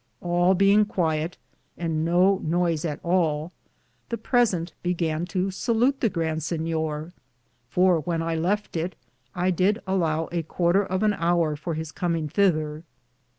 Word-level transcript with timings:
All 0.19 0.55
being 0.55 0.83
quiett, 0.87 1.33
and 1.77 2.03
no 2.03 2.39
noyes 2.43 2.85
at 2.85 2.99
all, 3.03 3.51
the 4.09 4.17
presente 4.17 4.73
began 4.81 5.25
to 5.27 5.51
salute 5.51 5.99
the 6.01 6.09
Grand 6.09 6.39
Sinyor; 6.41 7.11
for 7.69 7.99
when 7.99 8.23
I 8.23 8.35
lefte 8.35 8.75
it 8.77 8.95
I 9.35 9.51
did 9.51 9.79
alow 9.85 10.27
a 10.31 10.41
quarter 10.41 10.83
of 10.83 11.03
an 11.03 11.13
houre 11.13 11.55
for 11.55 11.75
his 11.75 11.91
cominge 11.91 12.31
thether. 12.33 12.81